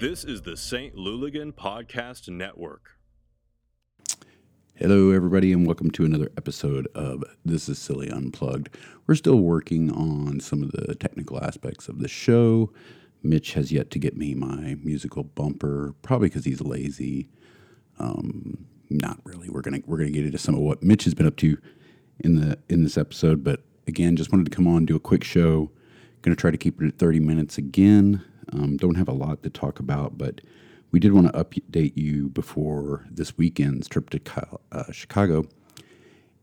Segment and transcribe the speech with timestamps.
[0.00, 0.96] This is the St.
[0.96, 2.92] Louligan Podcast Network.
[4.74, 8.70] Hello, everybody, and welcome to another episode of This is Silly Unplugged.
[9.06, 12.72] We're still working on some of the technical aspects of the show.
[13.22, 17.28] Mitch has yet to get me my musical bumper, probably because he's lazy.
[17.98, 19.50] Um, not really.
[19.50, 21.58] We're gonna we're gonna get into some of what Mitch has been up to
[22.20, 25.24] in the in this episode, but again, just wanted to come on do a quick
[25.24, 25.70] show.
[26.22, 28.22] Going to try to keep it at 30 minutes again.
[28.52, 30.40] Um, don't have a lot to talk about, but
[30.90, 34.20] we did want to update you before this weekend's trip to
[34.72, 35.46] uh, Chicago.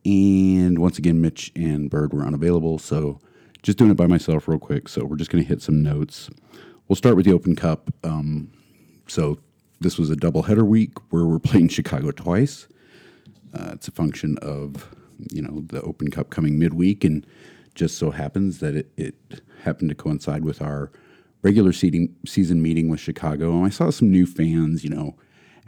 [0.05, 3.19] And once again, Mitch and Bird were unavailable, so
[3.61, 4.87] just doing it by myself real quick.
[4.87, 6.29] So we're just going to hit some notes.
[6.87, 7.93] We'll start with the Open Cup.
[8.03, 8.49] Um,
[9.07, 9.39] so
[9.81, 12.67] this was a doubleheader week where we're playing Chicago twice.
[13.53, 14.95] Uh, it's a function of
[15.31, 17.25] you know the Open Cup coming midweek, and
[17.75, 20.91] just so happens that it, it happened to coincide with our
[21.47, 23.51] regular season meeting with Chicago.
[23.53, 25.15] And I saw some new fans, you know,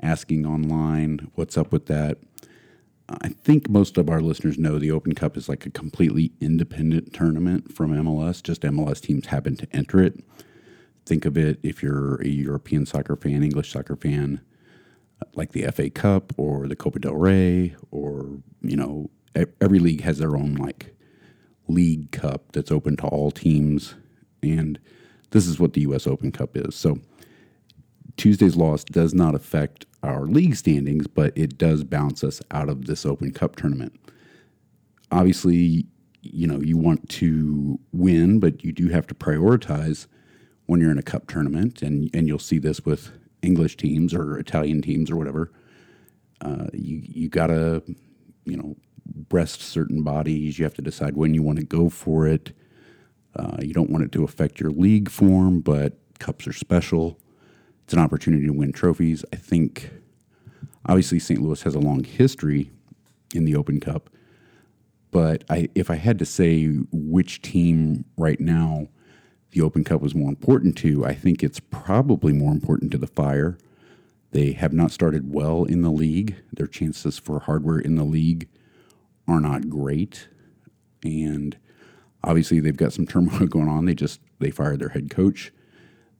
[0.03, 2.17] asking online, what's up with that?
[3.07, 7.13] I think most of our listeners know the Open Cup is like a completely independent
[7.13, 8.43] tournament from MLS.
[8.43, 10.21] Just MLS teams happen to enter it.
[11.05, 14.41] Think of it if you're a European soccer fan, English soccer fan,
[15.33, 19.09] like the FA Cup or the Copa del Rey, or, you know,
[19.61, 20.93] every league has their own like
[21.69, 23.95] league cup that's open to all teams.
[24.43, 24.77] And
[25.31, 26.07] this is what the U.S.
[26.07, 26.75] Open Cup is.
[26.75, 26.99] So
[28.17, 32.85] Tuesday's loss does not affect our league standings, but it does bounce us out of
[32.85, 33.99] this Open Cup tournament.
[35.11, 35.85] Obviously,
[36.21, 40.07] you know, you want to win, but you do have to prioritize
[40.65, 44.37] when you're in a cup tournament, and and you'll see this with English teams or
[44.37, 45.51] Italian teams or whatever.
[46.41, 47.83] Uh, you you gotta,
[48.45, 50.59] you know, breast certain bodies.
[50.59, 52.55] You have to decide when you want to go for it.
[53.39, 57.17] Uh, you don't want it to affect your league form, but cups are special.
[57.85, 59.23] It's an opportunity to win trophies.
[59.31, 59.91] I think,
[60.85, 61.41] obviously, St.
[61.41, 62.69] Louis has a long history
[63.33, 64.09] in the Open Cup,
[65.11, 68.87] but I, if I had to say which team right now
[69.51, 73.07] the Open Cup was more important to, I think it's probably more important to the
[73.07, 73.57] Fire.
[74.31, 76.35] They have not started well in the league.
[76.51, 78.49] Their chances for hardware in the league
[79.27, 80.27] are not great.
[81.03, 81.57] And
[82.23, 83.85] Obviously, they've got some turmoil going on.
[83.85, 85.51] They just they fired their head coach.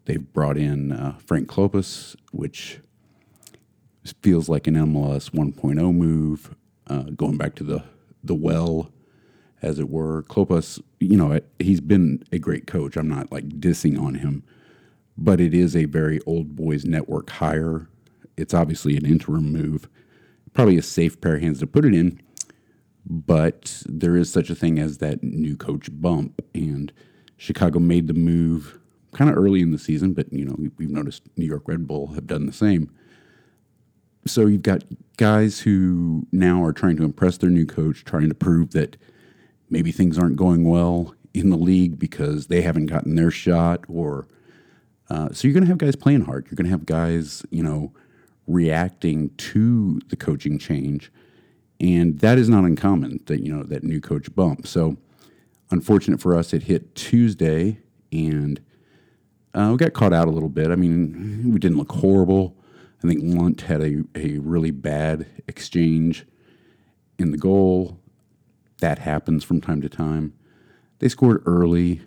[0.05, 2.79] They've brought in uh, Frank Klopas, which
[4.21, 6.55] feels like an MLS 1.0 move,
[6.87, 7.83] uh, going back to the
[8.23, 8.91] the well,
[9.61, 10.23] as it were.
[10.23, 12.97] Klopas, you know, he's been a great coach.
[12.97, 14.43] I'm not like dissing on him,
[15.17, 17.87] but it is a very old boys network hire.
[18.37, 19.87] It's obviously an interim move,
[20.53, 22.21] probably a safe pair of hands to put it in
[23.09, 26.41] but there is such a thing as that new coach bump.
[26.53, 26.93] And
[27.37, 28.79] Chicago made the move
[29.13, 32.07] kind of early in the season, but you know we've noticed New York Red Bull
[32.13, 32.91] have done the same.
[34.27, 34.83] So you've got
[35.17, 38.97] guys who now are trying to impress their new coach, trying to prove that
[39.69, 44.27] maybe things aren't going well in the league because they haven't gotten their shot, or
[45.09, 46.45] uh, so you're going to have guys playing hard.
[46.45, 47.91] You're going to have guys, you know,
[48.45, 51.11] reacting to the coaching change
[51.79, 54.67] and that is not uncommon that you know that new coach bump.
[54.67, 54.97] So
[55.71, 57.79] unfortunate for us, it hit Tuesday,
[58.11, 58.59] and
[59.53, 60.71] uh, we got caught out a little bit.
[60.71, 62.55] I mean, we didn't look horrible.
[63.03, 66.25] I think Lundt had a, a really bad exchange
[67.17, 67.99] in the goal.
[68.79, 70.33] That happens from time to time.
[70.99, 72.01] They scored early.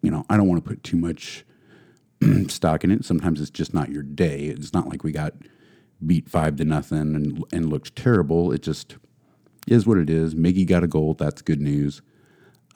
[0.00, 1.44] You know, I don't want to put too much
[2.48, 3.04] stock in it.
[3.04, 4.46] Sometimes it's just not your day.
[4.46, 5.34] It's not like we got
[6.06, 8.52] beat five to nothing and and looked terrible.
[8.52, 8.96] It just
[9.66, 10.34] is what it is.
[10.34, 11.14] Miggy got a goal.
[11.14, 12.02] That's good news.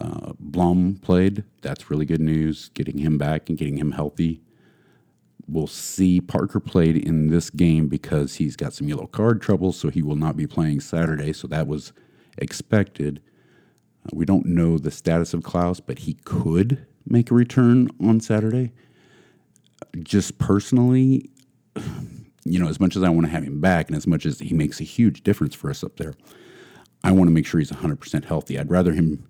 [0.00, 1.44] Uh, Blom played.
[1.62, 2.70] That's really good news.
[2.74, 4.42] Getting him back and getting him healthy.
[5.48, 6.20] We'll see.
[6.20, 10.16] Parker played in this game because he's got some yellow card trouble, so he will
[10.16, 11.32] not be playing Saturday.
[11.32, 11.92] So that was
[12.38, 13.22] expected.
[14.04, 18.20] Uh, we don't know the status of Klauss, but he could make a return on
[18.20, 18.72] Saturday.
[20.02, 21.30] Just personally,
[22.52, 24.38] you know, as much as I want to have him back and as much as
[24.38, 26.14] he makes a huge difference for us up there,
[27.04, 28.58] I want to make sure he's 100% healthy.
[28.58, 29.28] I'd rather him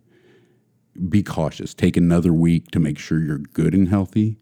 [1.09, 4.39] be cautious, take another week to make sure you're good and healthy.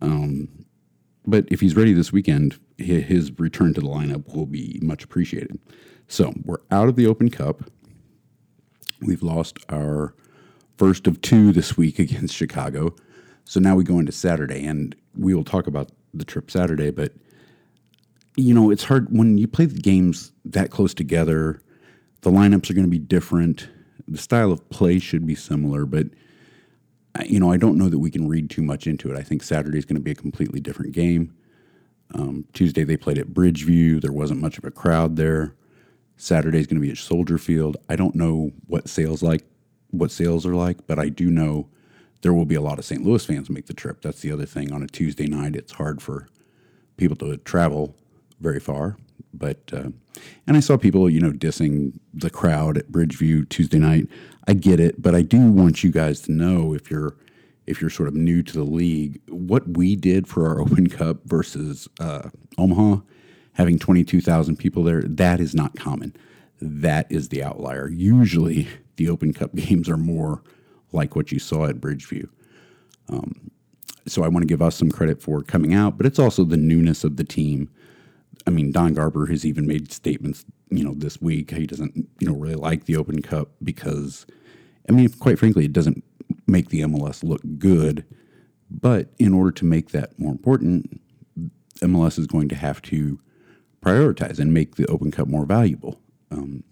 [0.00, 0.48] Um,
[1.26, 5.58] but if he's ready this weekend, his return to the lineup will be much appreciated.
[6.06, 7.64] So we're out of the Open Cup.
[9.00, 10.14] We've lost our
[10.76, 12.94] first of two this week against Chicago.
[13.44, 17.12] So now we go into Saturday, and we will talk about the trip Saturday, but
[18.36, 21.60] you know, it's hard when you play the games that close together.
[22.22, 23.68] The lineups are going to be different.
[24.08, 26.08] The style of play should be similar, but
[27.26, 29.16] you know, I don't know that we can read too much into it.
[29.16, 31.32] I think Saturday is going to be a completely different game.
[32.12, 34.00] Um, Tuesday they played at Bridgeview.
[34.00, 35.54] There wasn't much of a crowd there.
[36.16, 37.76] Saturday is going to be at Soldier Field.
[37.88, 39.44] I don't know what sales like,
[39.90, 41.68] what sales are like, but I do know
[42.22, 43.04] there will be a lot of St.
[43.04, 44.02] Louis fans make the trip.
[44.02, 44.72] That's the other thing.
[44.72, 46.26] On a Tuesday night, it's hard for
[46.96, 47.94] people to travel
[48.44, 48.96] very far.
[49.32, 49.88] But uh,
[50.46, 54.06] and I saw people, you know, dissing the crowd at Bridgeview Tuesday night.
[54.46, 57.16] I get it, but I do want you guys to know if you're
[57.66, 61.24] if you're sort of new to the league, what we did for our Open Cup
[61.24, 63.00] versus uh, Omaha,
[63.54, 66.14] having 22,000 people there, that is not common.
[66.60, 67.88] That is the outlier.
[67.88, 70.42] Usually, the Open Cup games are more
[70.92, 72.28] like what you saw at Bridgeview.
[73.08, 73.50] Um,
[74.06, 76.56] so I want to give us some credit for coming out, but it's also the
[76.56, 77.70] newness of the team.
[78.46, 81.50] I mean, Don Garber has even made statements, you know, this week.
[81.50, 84.26] He doesn't, you know, really like the Open Cup because,
[84.88, 86.04] I mean, quite frankly, it doesn't
[86.46, 88.04] make the MLS look good.
[88.70, 91.00] But in order to make that more important,
[91.80, 93.18] MLS is going to have to
[93.80, 96.00] prioritize and make the Open Cup more valuable.
[96.30, 96.64] Um,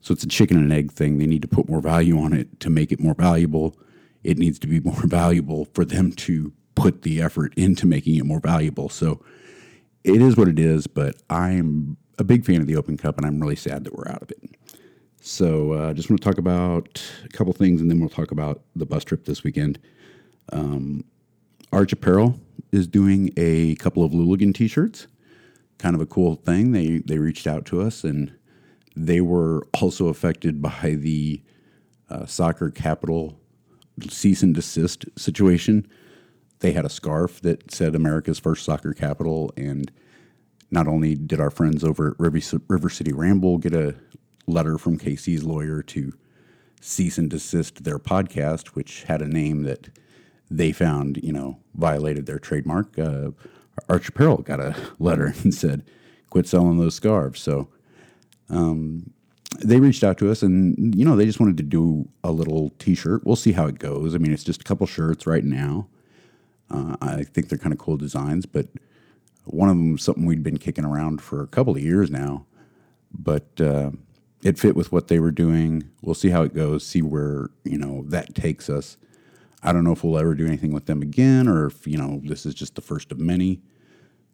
[0.00, 1.18] so it's a chicken and egg thing.
[1.18, 3.76] They need to put more value on it to make it more valuable.
[4.24, 8.24] It needs to be more valuable for them to put the effort into making it
[8.24, 8.88] more valuable.
[8.88, 9.22] So
[10.04, 13.26] it is what it is, but I'm a big fan of the Open Cup and
[13.26, 14.42] I'm really sad that we're out of it.
[15.20, 18.32] So I uh, just want to talk about a couple things and then we'll talk
[18.32, 19.78] about the bus trip this weekend.
[20.52, 21.04] Um,
[21.72, 22.38] Arch Apparel
[22.72, 25.06] is doing a couple of Louligan t shirts.
[25.78, 26.72] Kind of a cool thing.
[26.72, 28.32] They, they reached out to us and
[28.96, 31.40] they were also affected by the
[32.10, 33.38] uh, soccer capital
[34.08, 35.86] cease and desist situation.
[36.62, 39.52] They had a scarf that said America's first soccer capital.
[39.56, 39.90] And
[40.70, 43.96] not only did our friends over at River City Ramble get a
[44.46, 46.12] letter from KC's lawyer to
[46.80, 49.88] cease and desist their podcast, which had a name that
[50.48, 52.96] they found, you know, violated their trademark.
[52.96, 53.32] Uh,
[53.88, 55.82] Arch Apparel got a letter and said,
[56.30, 57.40] quit selling those scarves.
[57.40, 57.70] So
[58.48, 59.12] um,
[59.58, 62.70] they reached out to us and, you know, they just wanted to do a little
[62.78, 63.26] t shirt.
[63.26, 64.14] We'll see how it goes.
[64.14, 65.88] I mean, it's just a couple shirts right now.
[66.72, 68.66] Uh, I think they're kind of cool designs, but
[69.44, 72.46] one of them something we'd been kicking around for a couple of years now.
[73.12, 73.90] But uh,
[74.42, 75.90] it fit with what they were doing.
[76.00, 78.96] We'll see how it goes, see where, you know, that takes us.
[79.62, 82.20] I don't know if we'll ever do anything with them again or if, you know,
[82.24, 83.60] this is just the first of many.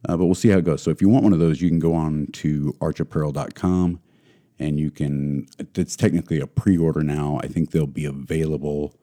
[0.08, 0.82] Uh, but we'll see how it goes.
[0.82, 4.00] So if you want one of those, you can go on to archapparel.com
[4.58, 7.40] and you can, it's technically a pre order now.
[7.42, 8.94] I think they'll be available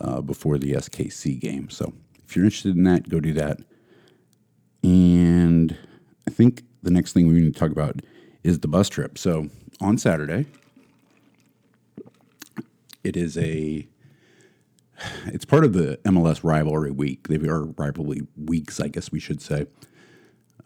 [0.00, 1.68] uh, before the SKC game.
[1.68, 1.92] So
[2.30, 3.58] if you're interested in that, go do that.
[4.82, 5.76] And
[6.28, 8.00] I think the next thing we need to talk about
[8.44, 9.18] is the bus trip.
[9.18, 9.48] So
[9.80, 10.46] on Saturday.
[13.02, 13.88] It is a
[15.26, 17.28] it's part of the MLS rivalry week.
[17.28, 19.66] They are rivalry weeks, I guess we should say.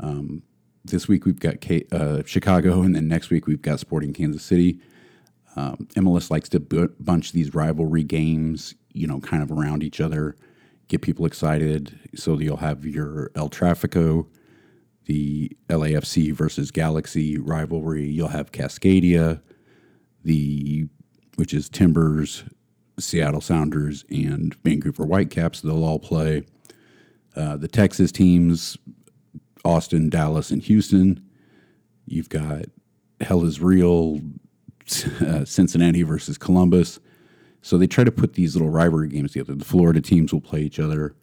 [0.00, 0.43] Um,
[0.84, 4.43] this week we've got K- uh, Chicago, and then next week we've got Sporting Kansas
[4.43, 4.81] City.
[5.55, 10.00] Um, MLS likes to b- bunch these rivalry games, you know, kind of around each
[10.00, 10.34] other,
[10.89, 11.99] get people excited.
[12.15, 14.27] So you'll have your El Trafico
[15.07, 18.05] the LAFC versus Galaxy rivalry.
[18.07, 19.41] You'll have Cascadia,
[20.23, 20.89] the
[21.37, 22.45] which is Timbers,
[22.99, 25.61] Seattle Sounders, and Vancouver Whitecaps.
[25.61, 26.45] They'll all play.
[27.37, 28.79] Uh, the Texas teams,
[29.64, 31.21] Austin, Dallas, and Houston.
[32.07, 32.67] You've got
[33.21, 34.21] Hell is Real,
[35.21, 37.00] uh, Cincinnati versus Columbus.
[37.64, 39.54] So they try to put these little rivalry games together.
[39.54, 41.16] The Florida teams will play each other.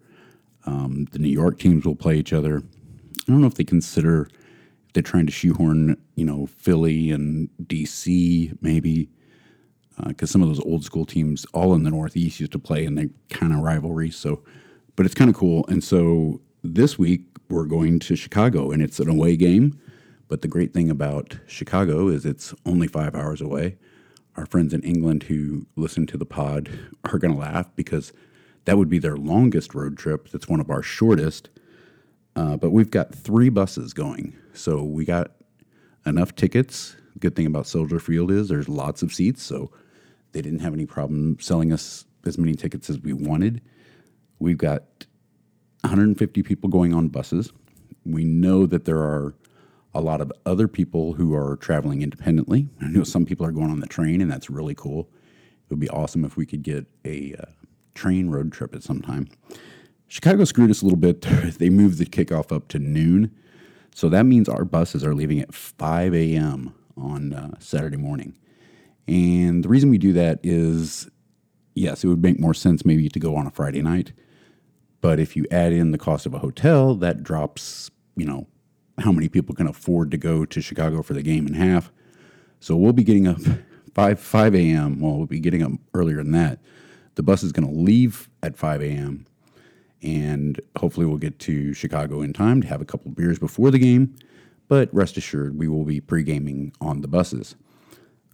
[0.65, 2.57] Um, the New York teams will play each other.
[2.57, 4.27] I don't know if they consider
[4.93, 9.07] they're trying to shoehorn, you know, Philly and DC maybe,
[10.07, 12.86] because uh, some of those old school teams all in the Northeast used to play
[12.86, 14.10] and they kind of rivalry.
[14.10, 14.41] So,
[14.95, 15.63] but it's kind of cool.
[15.67, 19.79] And so this week we're going to Chicago, and it's an away game.
[20.27, 23.77] But the great thing about Chicago is it's only five hours away.
[24.38, 26.69] Our friends in England who listen to the pod
[27.05, 28.13] are going to laugh because
[28.65, 30.29] that would be their longest road trip.
[30.29, 31.50] That's one of our shortest.
[32.35, 34.33] Uh, but we've got three buses going.
[34.53, 35.31] So we got
[36.05, 36.95] enough tickets.
[37.19, 39.43] Good thing about Soldier Field is there's lots of seats.
[39.43, 39.71] So
[40.31, 43.61] they didn't have any problem selling us as many tickets as we wanted.
[44.39, 45.05] We've got
[45.81, 47.51] 150 people going on buses.
[48.05, 49.33] We know that there are
[49.93, 52.69] a lot of other people who are traveling independently.
[52.81, 55.10] I know some people are going on the train, and that's really cool.
[55.65, 57.45] It would be awesome if we could get a uh,
[57.95, 59.27] train road trip at some time.
[60.07, 61.21] Chicago screwed us a little bit.
[61.60, 63.36] they moved the kickoff up to noon.
[63.93, 66.74] So that means our buses are leaving at 5 a.m.
[66.95, 68.38] on uh, Saturday morning.
[69.07, 71.10] And the reason we do that is
[71.74, 74.13] yes, it would make more sense maybe to go on a Friday night.
[75.01, 78.48] But if you add in the cost of a hotel, that drops, you know,
[79.01, 81.91] how many people can afford to go to Chicago for the game in half.
[82.60, 83.39] So we'll be getting up
[83.93, 85.00] 5 5 a.m.
[85.00, 86.60] Well, we'll be getting up earlier than that.
[87.15, 89.25] The bus is going to leave at 5 a.m.
[90.01, 93.79] and hopefully we'll get to Chicago in time to have a couple beers before the
[93.79, 94.15] game.
[94.67, 97.55] But rest assured, we will be pre-gaming on the buses.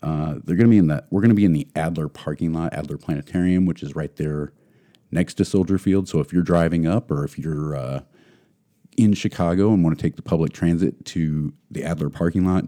[0.03, 1.07] Uh, they're going to be in that.
[1.09, 4.53] We're going to be in the Adler parking lot, Adler Planetarium, which is right there
[5.12, 6.07] next to Soldier Field.
[6.07, 8.01] So if you're driving up, or if you're uh,
[8.97, 12.65] in Chicago and want to take the public transit to the Adler parking lot,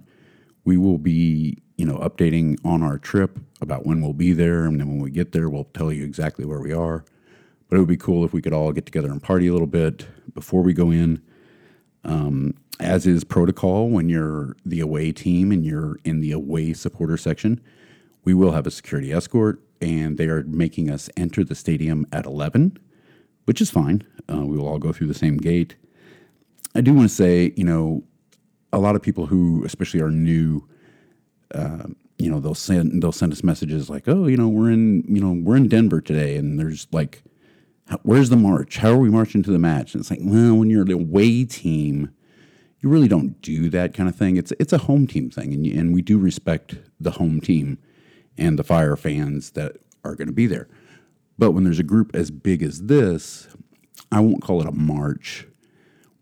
[0.63, 4.79] we will be, you know, updating on our trip about when we'll be there, and
[4.79, 7.03] then when we get there, we'll tell you exactly where we are.
[7.67, 9.67] But it would be cool if we could all get together and party a little
[9.67, 11.21] bit before we go in.
[12.03, 17.17] Um, as is protocol when you're the away team and you're in the away supporter
[17.17, 17.59] section,
[18.23, 22.25] we will have a security escort, and they are making us enter the stadium at
[22.25, 22.77] 11,
[23.45, 24.03] which is fine.
[24.31, 25.75] Uh, we will all go through the same gate.
[26.75, 28.03] I do want to say, you know,
[28.71, 30.67] a lot of people who, especially are new,
[31.53, 35.03] uh, you know, they'll send they'll send us messages like, "Oh, you know, we're in,
[35.07, 37.23] you know, we're in Denver today, and there's like,
[38.03, 38.77] where's the march?
[38.77, 41.45] How are we marching to the match?" And it's like, well, when you're the away
[41.45, 42.11] team,
[42.81, 44.37] you really don't do that kind of thing.
[44.37, 47.79] It's it's a home team thing, and and we do respect the home team
[48.37, 50.67] and the fire fans that are going to be there.
[51.37, 53.47] But when there's a group as big as this,
[54.11, 55.47] I won't call it a march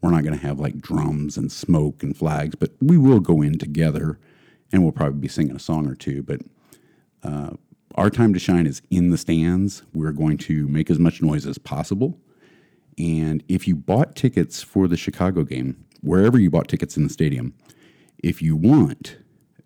[0.01, 3.41] we're not going to have like drums and smoke and flags, but we will go
[3.41, 4.19] in together
[4.71, 6.23] and we'll probably be singing a song or two.
[6.23, 6.41] But
[7.23, 7.51] uh,
[7.95, 9.83] our time to shine is in the stands.
[9.93, 12.19] We're going to make as much noise as possible.
[12.97, 17.09] And if you bought tickets for the Chicago game, wherever you bought tickets in the
[17.09, 17.53] stadium,
[18.19, 19.17] if you want,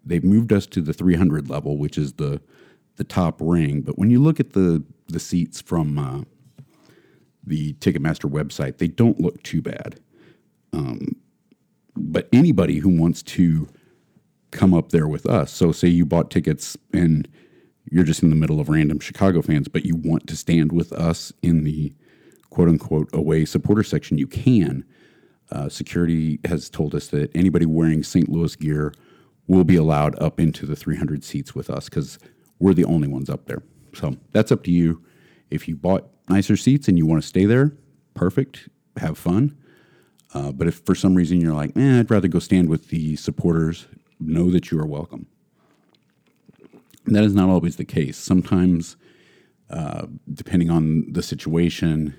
[0.05, 2.41] they've moved us to the 300 level, which is the
[2.97, 3.81] the top ring.
[3.81, 6.21] But when you look at the the seats from uh,
[7.43, 9.99] the Ticketmaster website, they don't look too bad.
[10.73, 11.15] Um,
[11.95, 13.67] but anybody who wants to
[14.51, 17.27] come up there with us, so say you bought tickets and
[17.89, 20.91] you're just in the middle of random Chicago fans, but you want to stand with
[20.93, 21.93] us in the
[22.49, 24.85] quote unquote away supporter section, you can.
[25.51, 28.29] Uh, security has told us that anybody wearing St.
[28.29, 28.93] Louis gear
[29.47, 32.19] will be allowed up into the 300 seats with us because
[32.59, 33.63] we're the only ones up there.
[33.93, 35.03] So that's up to you.
[35.49, 37.75] If you bought nicer seats and you want to stay there,
[38.13, 38.69] perfect.
[38.97, 39.57] Have fun.
[40.33, 43.15] Uh, but if for some reason you're like, eh, I'd rather go stand with the
[43.15, 43.87] supporters,
[44.19, 45.27] know that you are welcome.
[47.05, 48.17] And that is not always the case.
[48.17, 48.95] Sometimes,
[49.69, 52.15] uh, depending on the situation,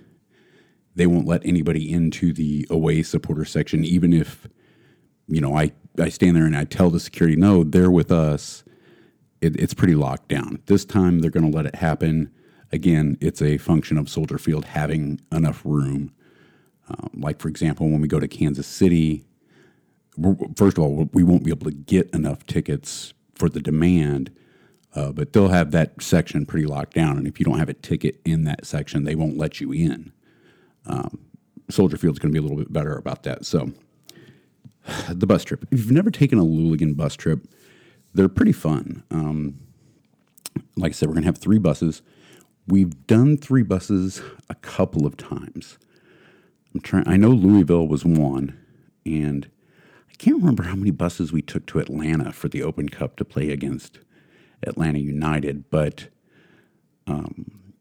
[0.94, 4.46] they won't let anybody into the away supporter section, even if,
[5.26, 8.64] you know, I, I stand there and I tell the security, no, they're with us.
[9.40, 10.60] It, it's pretty locked down.
[10.66, 12.30] This time they're going to let it happen.
[12.72, 16.12] Again, it's a function of Soldier Field having enough room
[16.88, 19.24] um, like, for example, when we go to Kansas City,
[20.56, 24.30] first of all, we won't be able to get enough tickets for the demand,
[24.94, 27.16] uh, but they'll have that section pretty locked down.
[27.16, 30.12] And if you don't have a ticket in that section, they won't let you in.
[30.86, 31.18] Um,
[31.70, 33.46] Soldier Field's going to be a little bit better about that.
[33.46, 33.72] So,
[35.08, 35.64] the bus trip.
[35.70, 37.46] If you've never taken a Louligan bus trip,
[38.14, 39.02] they're pretty fun.
[39.10, 39.58] Um,
[40.76, 42.02] like I said, we're going to have three buses.
[42.66, 45.78] We've done three buses a couple of times.
[46.74, 47.06] I'm trying.
[47.06, 48.58] I know Louisville was one,
[49.04, 49.48] and
[50.10, 53.24] I can't remember how many buses we took to Atlanta for the Open Cup to
[53.24, 53.98] play against
[54.62, 55.70] Atlanta United.
[55.70, 56.08] But,
[57.06, 57.74] um,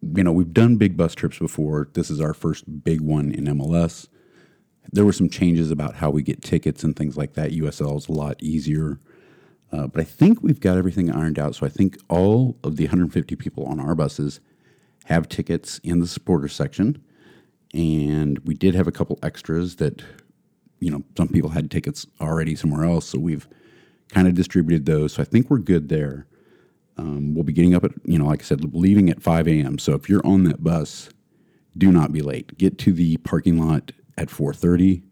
[0.00, 1.88] you know, we've done big bus trips before.
[1.92, 4.08] This is our first big one in MLS.
[4.90, 7.52] There were some changes about how we get tickets and things like that.
[7.52, 8.98] USL is a lot easier.
[9.70, 11.54] Uh, but I think we've got everything ironed out.
[11.54, 14.40] So I think all of the 150 people on our buses
[15.06, 17.02] have tickets in the supporter section
[17.72, 20.02] and we did have a couple extras that
[20.80, 23.48] you know some people had tickets already somewhere else so we've
[24.08, 26.26] kind of distributed those so i think we're good there.
[26.98, 29.78] Um, we'll be getting up at you know like i said leaving at 5 a.m
[29.78, 31.08] so if you're on that bus
[31.76, 32.56] do not be late.
[32.58, 35.02] Get to the parking lot at 4.30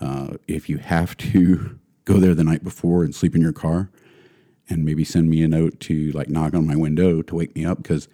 [0.00, 3.90] uh, if you have to go there the night before and sleep in your car
[4.68, 7.64] and maybe send me a note to like knock on my window to wake me
[7.64, 8.08] up because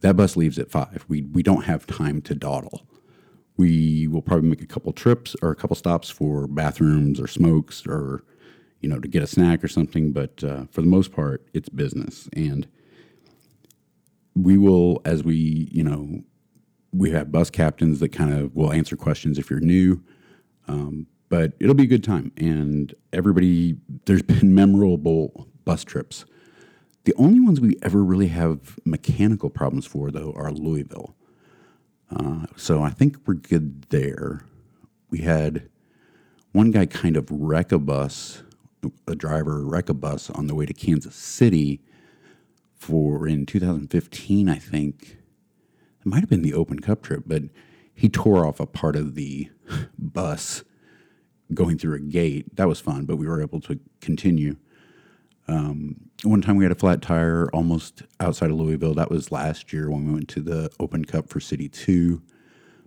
[0.00, 1.04] that bus leaves at five.
[1.08, 2.86] We we don't have time to dawdle.
[3.56, 7.84] We will probably make a couple trips or a couple stops for bathrooms or smokes
[7.86, 8.22] or
[8.80, 10.12] you know to get a snack or something.
[10.12, 12.68] But uh, for the most part, it's business, and
[14.34, 16.22] we will as we you know
[16.92, 20.02] we have bus captains that kind of will answer questions if you're new.
[20.68, 23.76] Um, but it'll be a good time, and everybody.
[24.04, 26.24] There's been memorable bus trips
[27.08, 31.16] The only ones we ever really have mechanical problems for, though, are Louisville.
[32.14, 34.44] Uh, so I think we're good there.
[35.08, 35.70] We had
[36.52, 38.42] one guy kind of wreck a bus,
[39.06, 41.80] a driver wreck a bus on the way to Kansas City
[42.76, 45.16] for in 2015, I think.
[46.00, 47.44] It might have been the Open Cup trip, but
[47.94, 49.48] he tore off a part of the
[49.98, 50.62] bus
[51.54, 52.54] going through a gate.
[52.56, 54.56] That was fun, but we were able to continue.
[55.48, 58.94] Um, one time we had a flat tire almost outside of Louisville.
[58.94, 62.20] That was last year when we went to the Open Cup for City 2,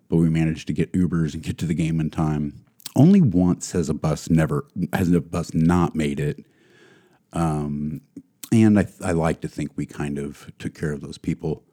[0.09, 2.63] but we managed to get Ubers and get to the game in time.
[2.95, 6.45] Only once has a bus never has a bus not made it.
[7.33, 8.01] Um,
[8.51, 11.63] and I, I like to think we kind of took care of those people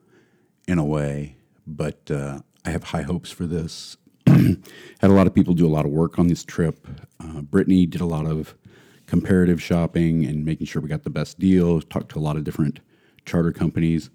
[0.68, 3.96] in a way, but uh, I have high hopes for this.
[4.26, 4.60] Had
[5.02, 6.86] a lot of people do a lot of work on this trip.
[7.18, 8.54] Uh, Brittany did a lot of
[9.08, 11.84] comparative shopping and making sure we got the best deals.
[11.86, 12.78] Talked to a lot of different
[13.24, 14.10] charter companies.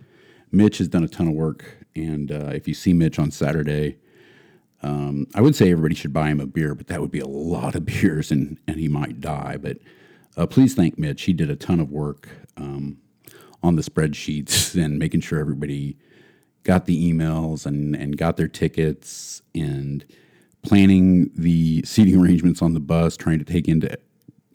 [0.51, 3.97] Mitch has done a ton of work, and uh, if you see Mitch on Saturday,
[4.83, 7.27] um, I would say everybody should buy him a beer, but that would be a
[7.27, 9.57] lot of beers, and and he might die.
[9.59, 9.79] But
[10.38, 11.23] uh, please thank Mitch.
[11.23, 12.97] He did a ton of work um,
[13.63, 15.97] on the spreadsheets and making sure everybody
[16.63, 20.05] got the emails and and got their tickets and
[20.62, 23.97] planning the seating arrangements on the bus, trying to take into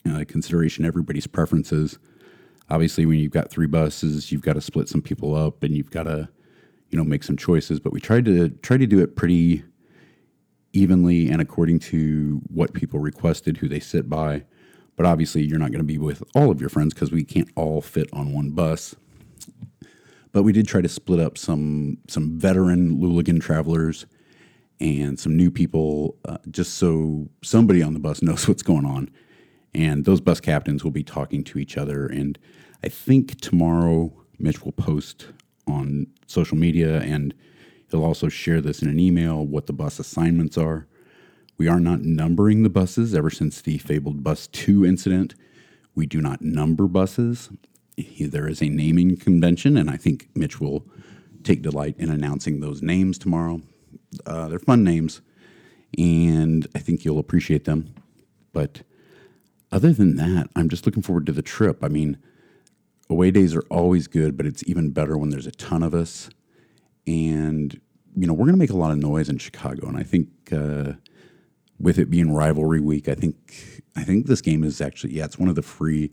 [0.07, 1.99] uh, consideration everybody's preferences.
[2.71, 5.91] Obviously, when you've got three buses, you've got to split some people up and you've
[5.91, 6.29] got to,
[6.91, 7.81] you know, make some choices.
[7.81, 9.65] But we tried to try to do it pretty
[10.73, 14.45] evenly and according to what people requested, who they sit by.
[14.97, 17.49] But obviously, you're not going to be with all of your friends because we can't
[17.55, 18.97] all fit on one bus.
[20.33, 24.07] But we did try to split up some some veteran Louligan travelers
[24.81, 29.11] and some new people, uh, just so somebody on the bus knows what's going on.
[29.75, 32.07] And those bus captains will be talking to each other.
[32.07, 32.39] And
[32.83, 35.29] I think tomorrow Mitch will post
[35.67, 37.35] on social media and
[37.91, 40.87] he'll also share this in an email what the bus assignments are.
[41.57, 45.35] We are not numbering the buses ever since the fabled Bus 2 incident.
[45.95, 47.51] We do not number buses.
[48.21, 50.87] There is a naming convention, and I think Mitch will
[51.43, 53.63] take delight in announcing those names tomorrow.
[54.25, 55.21] Uh, they're fun names,
[55.99, 57.93] and I think you'll appreciate them.
[58.53, 58.83] But
[59.71, 61.83] other than that, I'm just looking forward to the trip.
[61.83, 62.19] I mean,
[63.11, 66.31] away days are always good, but it's even better when there's a ton of us.
[67.07, 67.79] And,
[68.17, 69.89] you know, we're going to make a lot of noise in Chicago.
[69.89, 70.95] And I think uh,
[71.79, 75.39] with it being rivalry week, I think I think this game is actually, yeah, it's
[75.39, 76.13] one of the free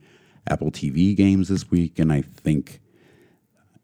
[0.50, 2.00] Apple TV games this week.
[2.00, 2.82] And I think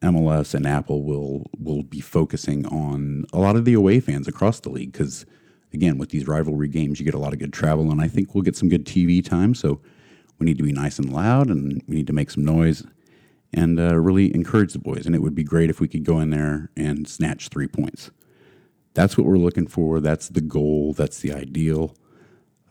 [0.01, 4.59] MLS and Apple will will be focusing on a lot of the away fans across
[4.59, 5.25] the league because–
[5.73, 8.33] again, with these rivalry games, you get a lot of good travel, and I think
[8.33, 9.53] we'll get some good TV time.
[9.53, 9.81] So
[10.39, 12.83] we need to be nice and loud, and we need to make some noise
[13.53, 15.05] and uh, really encourage the boys.
[15.05, 18.11] And it would be great if we could go in there and snatch three points.
[18.93, 19.99] That's what we're looking for.
[19.99, 20.93] That's the goal.
[20.93, 21.95] That's the ideal.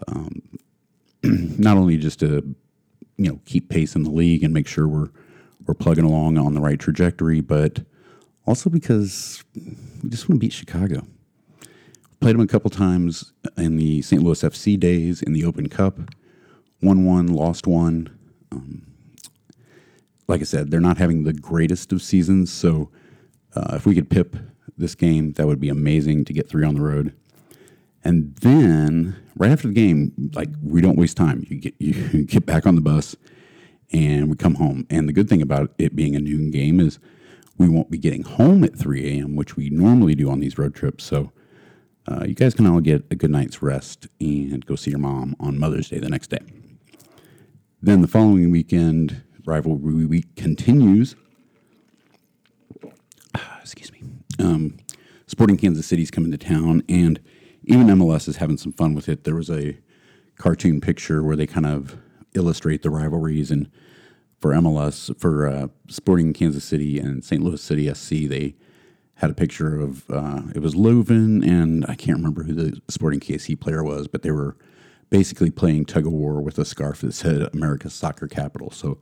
[0.09, 0.43] Um,
[1.23, 2.55] not only just to
[3.17, 5.11] you know keep pace in the league and make sure we're
[5.67, 7.81] we're plugging along on the right trajectory, but
[8.47, 9.45] also because
[10.03, 11.07] we just want to beat Chicago.
[12.21, 14.23] Played them a couple times in the St.
[14.23, 15.99] Louis FC days in the Open Cup.
[16.83, 18.11] Won one, lost one.
[18.53, 18.87] Um,
[20.29, 22.53] like I said, they're not having the greatest of seasons.
[22.53, 22.91] So
[23.55, 24.37] uh, if we could pip
[24.77, 27.15] this game, that would be amazing to get three on the road.
[28.05, 31.45] And then right after the game, like we don't waste time.
[31.49, 33.17] You get you get back on the bus
[33.93, 34.87] and we come home.
[34.91, 36.99] And the good thing about it being a noon game is
[37.59, 40.75] we won't be getting home at 3 a.m., which we normally do on these road
[40.75, 41.05] trips.
[41.05, 41.33] So
[42.09, 45.37] uh, you guys can all get a good night's rest and go see your mom
[45.39, 46.41] on Mother's Day the next day.
[47.83, 51.15] Then the following weekend, rivalry week continues.
[53.63, 54.03] Excuse me.
[54.39, 54.77] Um,
[55.27, 57.21] Sporting Kansas City's coming to town, and
[57.65, 59.25] even MLS is having some fun with it.
[59.25, 59.79] There was a
[60.37, 61.97] cartoon picture where they kind of
[62.35, 63.71] illustrate the rivalries, and
[64.41, 67.43] for MLS, for uh, Sporting Kansas City and St.
[67.43, 68.57] Louis City SC, they
[69.21, 73.21] had a picture of uh, it was Löwen and I can't remember who the Sporting
[73.21, 74.57] KC player was, but they were
[75.11, 78.71] basically playing tug of war with a scarf that said America's soccer capital.
[78.71, 78.97] So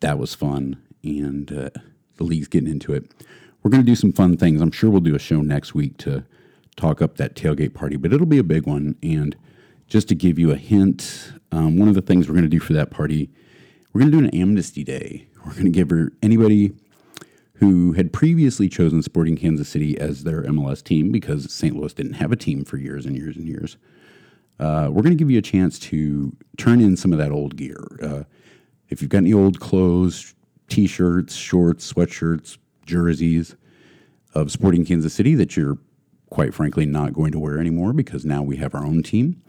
[0.00, 1.70] that was fun, and uh,
[2.16, 3.12] the league's getting into it.
[3.62, 4.60] We're going to do some fun things.
[4.60, 6.24] I'm sure we'll do a show next week to
[6.76, 8.96] talk up that tailgate party, but it'll be a big one.
[9.04, 9.36] And
[9.86, 12.58] just to give you a hint, um, one of the things we're going to do
[12.58, 13.30] for that party,
[13.92, 15.28] we're going to do an amnesty day.
[15.46, 16.72] We're going to give anybody
[17.56, 21.76] who had previously chosen Sporting Kansas City as their MLS team because St.
[21.76, 23.76] Louis didn't have a team for years and years and years.
[24.58, 27.56] Uh, we're going to give you a chance to turn in some of that old
[27.56, 27.84] gear.
[28.02, 28.22] Uh,
[28.88, 30.34] if you've got any old clothes,
[30.68, 33.56] t shirts, shorts, sweatshirts, jerseys
[34.34, 35.78] of Sporting Kansas City that you're
[36.30, 39.40] quite frankly not going to wear anymore because now we have our own team.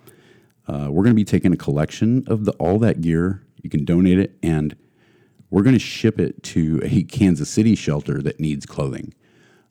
[0.67, 3.43] Uh, we're going to be taking a collection of the, all that gear.
[3.61, 4.75] You can donate it, and
[5.49, 9.13] we're going to ship it to a Kansas City shelter that needs clothing,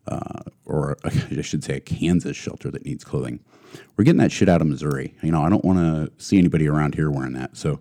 [0.07, 3.41] uh, or I should say, a Kansas shelter that needs clothing.
[3.97, 5.15] We're getting that shit out of Missouri.
[5.23, 7.57] You know, I don't want to see anybody around here wearing that.
[7.57, 7.81] So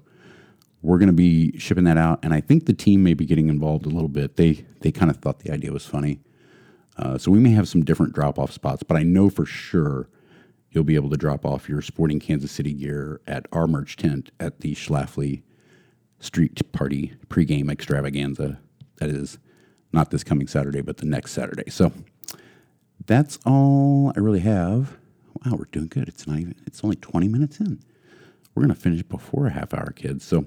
[0.82, 3.47] we're going to be shipping that out, and I think the team may be getting
[3.47, 4.36] involved a little bit.
[4.36, 6.19] They they kind of thought the idea was funny,
[6.97, 8.84] uh, so we may have some different drop off spots.
[8.84, 10.10] But I know for sure
[10.71, 14.32] you'll be able to drop off your Sporting Kansas City gear at our merch tent
[14.39, 15.43] at the Schlafly
[16.23, 18.59] Street Party pregame extravaganza.
[18.97, 19.38] That is
[19.91, 21.69] not this coming Saturday, but the next Saturday.
[21.69, 21.91] So
[23.05, 24.97] that's all I really have.
[25.45, 26.07] Wow, we're doing good.
[26.07, 26.55] It's not even.
[26.65, 27.79] It's only twenty minutes in.
[28.55, 30.23] We're gonna finish before a half hour, kids.
[30.23, 30.45] So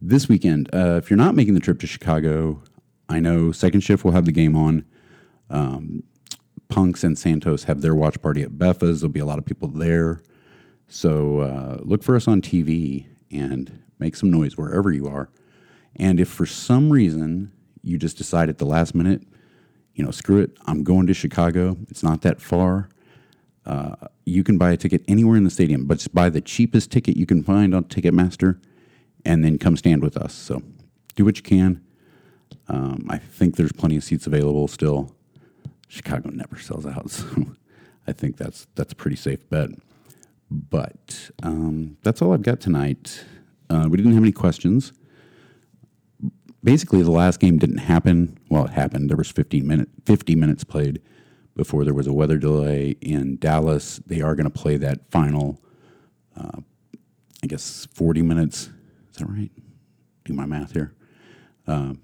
[0.00, 2.62] this weekend, uh, if you're not making the trip to Chicago,
[3.08, 4.84] I know Second Shift will have the game on.
[5.50, 6.04] Um,
[6.68, 9.00] Punks and Santos have their watch party at Beffa's.
[9.00, 10.22] There'll be a lot of people there.
[10.86, 15.30] So uh, look for us on TV and make some noise wherever you are.
[15.96, 19.22] And if for some reason you just decide at the last minute,
[19.94, 22.88] you know, screw it, I'm going to Chicago, it's not that far.
[23.66, 26.90] Uh, you can buy a ticket anywhere in the stadium, but just buy the cheapest
[26.90, 28.60] ticket you can find on Ticketmaster
[29.24, 30.32] and then come stand with us.
[30.32, 30.62] So
[31.14, 31.82] do what you can.
[32.68, 35.14] Um, I think there's plenty of seats available still.
[35.88, 37.26] Chicago never sells out, so
[38.06, 39.70] I think that's that's a pretty safe bet.
[40.50, 43.24] But um, that's all I've got tonight.
[43.70, 44.92] Uh, we didn't have any questions.
[46.62, 48.38] Basically, the last game didn't happen.
[48.50, 49.08] Well, it happened.
[49.08, 51.00] There was 15 minute, 50 minutes played
[51.56, 54.00] before there was a weather delay in Dallas.
[54.06, 55.62] They are going to play that final,
[56.36, 56.60] uh,
[57.42, 58.70] I guess, 40 minutes.
[59.10, 59.50] Is that right?
[60.24, 60.94] Do my math here.
[61.66, 61.94] Uh,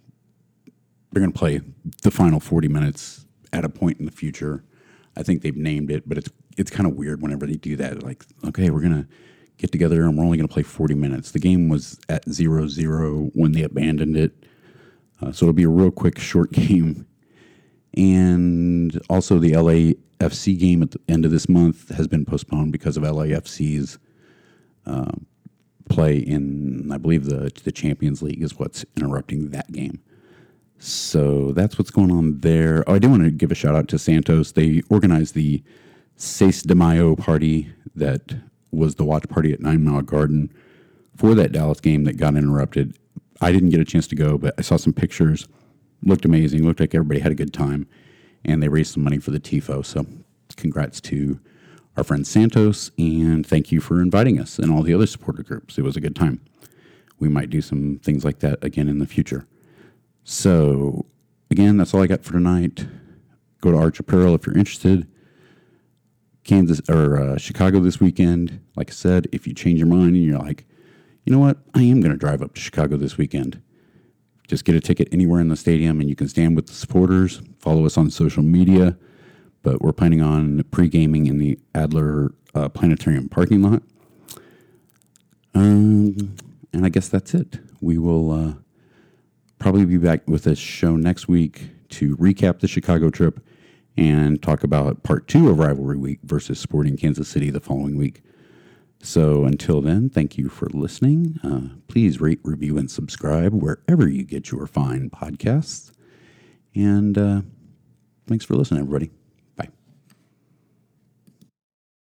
[1.13, 1.61] they're going to play
[2.03, 4.65] the final 40 minutes at a point in the future.
[5.17, 8.03] I think they've named it, but it's it's kind of weird whenever they do that.
[8.03, 9.07] Like, okay, we're gonna
[9.59, 11.31] get together and we're only gonna play 40 minutes.
[11.31, 14.33] The game was at zero zero when they abandoned it,
[15.21, 17.07] uh, so it'll be a real quick, short game.
[17.97, 22.97] And also, the LAFC game at the end of this month has been postponed because
[22.97, 23.99] of LAFC's
[24.85, 25.13] uh,
[25.89, 30.01] play in, I believe, the the Champions League is what's interrupting that game.
[30.79, 32.85] So that's what's going on there.
[32.87, 34.53] Oh, I do want to give a shout out to Santos.
[34.53, 35.63] They organized the
[36.17, 38.35] Seis de Mayo party that
[38.77, 40.53] was the watch party at Nine Mile Garden
[41.17, 42.97] for that Dallas game that got interrupted.
[43.41, 45.49] I didn't get a chance to go, but I saw some pictures.
[46.03, 46.65] Looked amazing.
[46.65, 47.87] Looked like everybody had a good time.
[48.45, 49.85] And they raised some money for the TIFO.
[49.85, 50.07] So
[50.57, 51.41] congrats to
[51.97, 52.91] our friend Santos.
[52.99, 55.79] And thank you for inviting us and all the other supporter groups.
[55.79, 56.41] It was a good time.
[57.19, 59.47] We might do some things like that again in the future.
[60.23, 61.07] So,
[61.51, 62.87] again, that's all I got for tonight.
[63.61, 65.09] Go to Arch Apparel if you're interested.
[66.47, 68.61] Kansas or uh, Chicago this weekend.
[68.77, 70.67] Like I said, if you change your mind and you're like,
[71.25, 73.61] you know what, I am going to drive up to Chicago this weekend.
[74.47, 77.43] Just get a ticket anywhere in the stadium and you can stand with the supporters.
[77.59, 78.97] Follow us on social media.
[79.63, 83.83] But we're planning on pre gaming in the Adler uh, Planetarium parking lot.
[85.55, 86.37] Um,
[86.73, 87.59] and I guess that's it.
[87.81, 88.31] We will.
[88.31, 88.55] Uh,
[89.59, 93.41] probably be back with a show next week to recap the Chicago trip
[93.97, 98.23] and talk about part two of Rivalry Week versus Sporting Kansas City the following week.
[99.03, 101.39] So until then, thank you for listening.
[101.43, 105.93] Uh, please rate, review, and subscribe wherever you get your fine podcasts.
[106.75, 107.43] And uh,
[108.27, 109.11] thanks for listening, everybody.